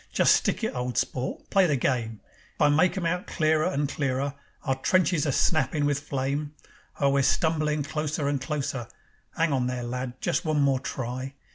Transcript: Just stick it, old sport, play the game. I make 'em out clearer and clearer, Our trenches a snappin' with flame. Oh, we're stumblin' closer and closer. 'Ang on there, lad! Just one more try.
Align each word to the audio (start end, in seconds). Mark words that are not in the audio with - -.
Just 0.11 0.33
stick 0.35 0.63
it, 0.63 0.73
old 0.73 0.97
sport, 0.97 1.47
play 1.51 1.67
the 1.67 1.75
game. 1.75 2.21
I 2.59 2.69
make 2.69 2.97
'em 2.97 3.05
out 3.05 3.27
clearer 3.27 3.65
and 3.67 3.87
clearer, 3.87 4.33
Our 4.63 4.73
trenches 4.77 5.27
a 5.27 5.31
snappin' 5.31 5.85
with 5.85 5.99
flame. 5.99 6.55
Oh, 6.99 7.11
we're 7.11 7.21
stumblin' 7.21 7.83
closer 7.83 8.27
and 8.27 8.41
closer. 8.41 8.87
'Ang 9.37 9.53
on 9.53 9.67
there, 9.67 9.83
lad! 9.83 10.19
Just 10.19 10.43
one 10.43 10.59
more 10.59 10.79
try. 10.79 11.35